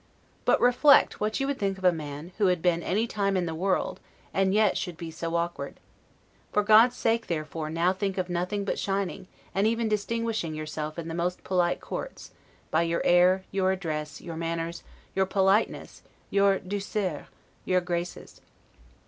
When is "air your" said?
13.05-13.71